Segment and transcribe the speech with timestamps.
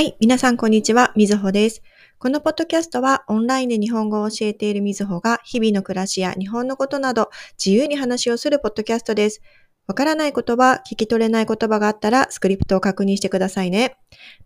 [0.00, 0.16] はい。
[0.18, 1.12] 皆さん、こんにちは。
[1.14, 1.82] みずほです。
[2.18, 7.28] このポッドキャストは、オンラインで日本語を教えているみずほが、日々の暮らしや日本のことなど、
[7.62, 9.42] 自由に話をするポッドキャストです。
[9.86, 13.98] わからない言葉、聞き取れない言葉があったら、スクリプトを確認してくださいね。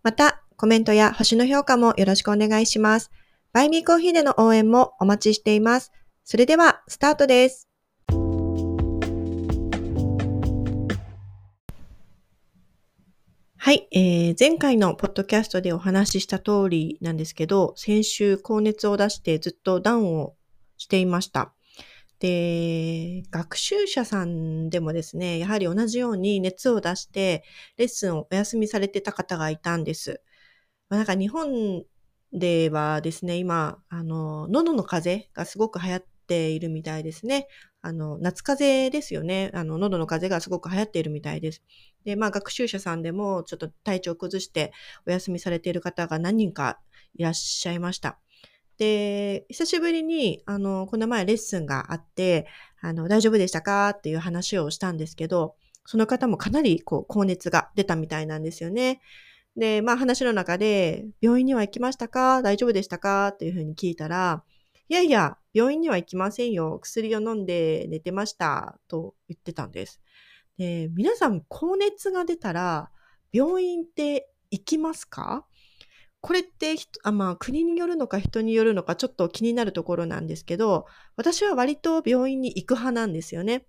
[0.03, 3.09] また、コメントや星の評価もよろしくお願いします。
[3.53, 5.93] バイミーコーヒーでの応援もお待ちしています。
[6.25, 7.69] それでは、スタートです。
[13.75, 20.35] い、えー、前回のポッドキャストでお話しした通りなんですけど、先週高熱を出してずっとダウンを
[20.77, 21.53] していました。
[22.19, 27.43] で、学習者さんでもですね、やはり同じように熱を出して
[27.77, 30.21] レッスンをお休みされてた方がいたんです。
[30.89, 31.83] まあ、なんか日本
[32.31, 37.47] ではですね、今、あの、喉の風邪がすごく流行っているみたいですね。
[37.81, 39.51] あの、夏風邪ですよね。
[39.53, 41.61] あの、喉の風邪がすごく流行っているみたいです。
[42.03, 44.73] で、まあ、学習者さんでもちょっと体調を崩して
[45.05, 46.79] お休みされている方が何人か
[47.15, 48.19] いらっしゃいました。
[48.77, 52.47] で、久しぶりに、あの、この前レッスンがあって、
[52.81, 58.99] あの、大丈夫でしたかっていう話をしたんですけど、その方もかなり、こう、高熱が出たみたいなんですよね。
[59.55, 62.41] で、まあ話の中で、病院には行きましたか？
[62.41, 63.29] 大丈夫でしたか？
[63.29, 64.43] っていうふうに聞いたら、
[64.89, 66.77] いやいや、病院には行きませんよ。
[66.81, 68.77] 薬を飲んで寝てました。
[68.89, 70.01] と言ってたんです。
[70.57, 72.91] で、皆さん、高熱が出たら、
[73.31, 75.45] 病院って行きますか？
[76.19, 83.65] これってあ、まあ、国によるのか人によるのかちょっと気になるところなんですけど、私は割と病院に行く派なんですよね。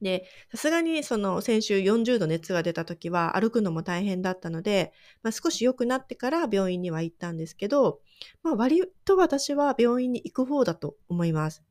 [0.00, 8.00] で、さすがにその先週40度熱が出た時は歩くのも大変だったので、まあ、少し良くなってから病院には行ったんですけど、
[8.42, 11.64] まあ、割と私は病院に行く方だと思います。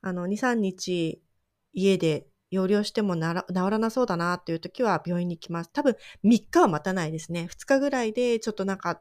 [0.00, 1.22] あの、2、3日
[1.72, 5.70] 家で容量しても治らなそうだなっていう時は病院に行きます。
[5.72, 7.48] 多分3日は待たないですね。
[7.50, 9.00] 2日ぐらいでちょっとなんか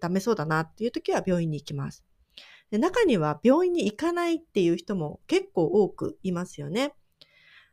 [0.00, 2.04] ダメそうだなっていう時は病院に行きます。
[2.70, 6.94] で中には病院に行かないっていう人も結構多くいますよね。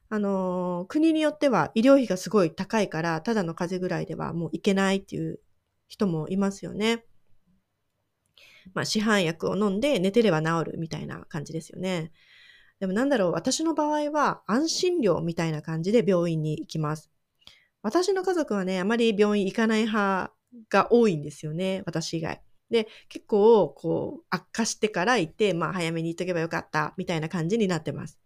[0.09, 5.39] あの、国によっては医療費がすごい高いから、ただの風邪ぐらいではもう行けないっていう
[5.87, 7.05] 人もいますよね。
[8.73, 12.11] まあ、市販薬を飲んで寝てれば治るみたいな感じですよね。
[12.79, 17.11] でもなんだろう、私の場合は安心料みたいな感じで病院に行きます。
[17.81, 20.33] 私の家族はね、あまり病院行かない派
[20.69, 22.41] が多いんですよね、私以外。
[22.69, 28.19] で、結構、こう、悪化してから行って、まあ、早めに行っとけばよかった、みたいな感じになってます。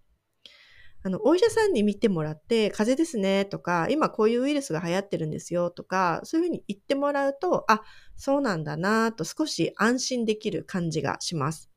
[1.05, 7.81] あの、お医者さんに見てもらって、風邪ですね、とか、今こういうウイルスが流行ってるんですよ、とか、そういうふうに言ってもらうと、あ、
[8.15, 11.69] そうなんだな、と少し安心できる感じがします。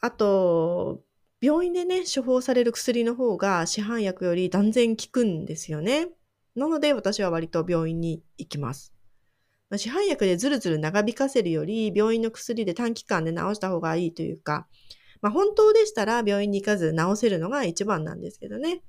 [0.00, 1.02] あと、
[1.40, 6.08] 病院でね、処方される薬の方が市販薬より断然効くんですよね。
[6.56, 8.92] なので私は割と病院に行きます。
[9.76, 14.66] 市販薬でずるずる長引かせるより、病院の薬で短期間で治した方がいいというか、
[15.22, 18.82] まあ、本当でしたら病院に行かず治せるのが一番なんですけどね。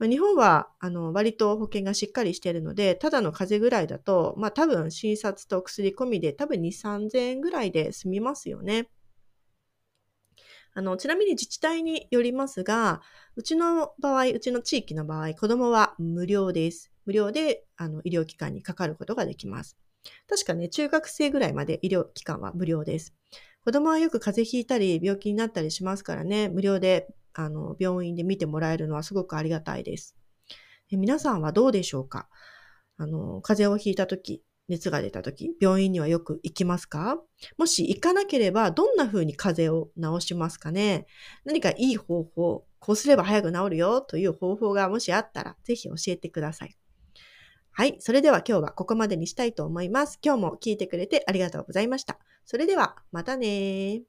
[0.00, 8.88] ま、日本はあの割と保険がしっかりしているので、ただの風邪ぐらいだと、まあ多分診察と薬込みで多分2、3000円ぐらいで済みますよね。
[10.74, 13.02] あの、ちなみに自治体によりますが、
[13.36, 16.90] うちの場合、うちの地域の場合、子供は無料です。
[17.06, 19.76] 無料であの医療機関にかかることができます。
[20.28, 23.14] 確かね、中学生ぐらいまで医療機関は無料です。
[23.64, 30.16] 子供はよく風邪ひいたり病気になったりしますからね、無料であの病院で見てもらえるのはすごくありがたいです。
[30.90, 32.28] 皆さんはどうでしょうか？
[32.96, 37.20] あの、風邪をひいたとき、熱が出た時、病院にはよく行きますか？
[37.58, 41.06] もし行かなければ、どんな風に風邪を治しますかね？
[41.44, 46.76] 何かいい方法、こうすれば早く治るよという方法がもしあったら、ぜひ教えてください。
[47.80, 47.96] はい。
[47.98, 50.18] それでは今日はここまでにしたいと思います。
[50.22, 52.18] 今日も聞いてくれてありがとうございました。
[52.44, 54.02] それでは、またね